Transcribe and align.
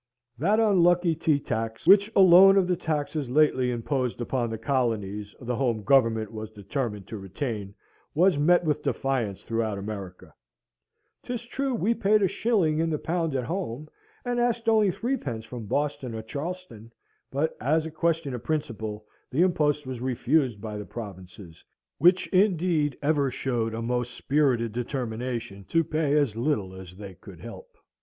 That 0.39 0.59
unlucky 0.59 1.13
tea 1.13 1.39
tax, 1.39 1.85
which 1.85 2.11
alone 2.15 2.57
of 2.57 2.65
the 2.65 2.75
taxes 2.75 3.29
lately 3.29 3.69
imposed 3.69 4.19
upon 4.19 4.49
the 4.49 4.57
colonies, 4.57 5.35
the 5.39 5.55
home 5.55 5.83
Government 5.83 6.31
was 6.31 6.49
determined 6.49 7.05
to 7.05 7.19
retain, 7.19 7.75
was 8.15 8.35
met 8.35 8.63
with 8.63 8.81
defiance 8.81 9.43
throughout 9.43 9.77
America. 9.77 10.33
'Tis 11.21 11.43
true 11.43 11.75
we 11.75 11.93
paid 11.93 12.23
a 12.23 12.27
shilling 12.27 12.79
in 12.79 12.89
the 12.89 12.97
pound 12.97 13.35
at 13.35 13.43
home, 13.43 13.89
and 14.25 14.39
asked 14.39 14.67
only 14.67 14.89
threepence 14.89 15.45
from 15.45 15.67
Boston 15.67 16.15
or 16.15 16.23
Charleston; 16.23 16.91
but 17.29 17.55
as 17.61 17.85
a 17.85 17.91
question 17.91 18.33
of 18.33 18.43
principle, 18.43 19.05
the 19.29 19.43
impost 19.43 19.85
was 19.85 20.01
refused 20.01 20.59
by 20.59 20.77
the 20.79 20.83
provinces, 20.85 21.63
which 21.99 22.25
indeed 22.29 22.97
ever 23.03 23.29
showed 23.29 23.75
a 23.75 23.83
most 23.83 24.15
spirited 24.15 24.71
determination 24.71 25.63
to 25.65 25.83
pay 25.83 26.17
as 26.17 26.35
little 26.35 26.73
as 26.73 26.95
they 26.95 27.13
could 27.13 27.39
help. 27.39 27.77